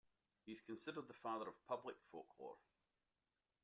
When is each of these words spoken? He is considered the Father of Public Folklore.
He 0.47 0.53
is 0.53 0.61
considered 0.61 1.07
the 1.07 1.13
Father 1.13 1.47
of 1.47 1.63
Public 1.67 1.95
Folklore. 2.11 2.57